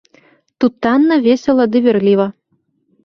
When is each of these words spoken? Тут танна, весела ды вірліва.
Тут 0.63 0.75
танна, 0.85 1.15
весела 1.27 1.65
ды 1.75 1.85
вірліва. 1.89 2.27